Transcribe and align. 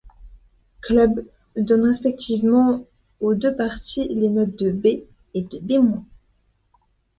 Club, 0.81 1.27
donnent 1.55 1.85
respectivement 1.85 2.83
aux 3.19 3.35
deux 3.35 3.55
parties 3.55 4.07
les 4.15 4.29
notes 4.31 4.57
de 4.57 4.71
B 4.71 5.03
et 5.35 5.43
de 5.43 5.59
B-. 5.59 6.03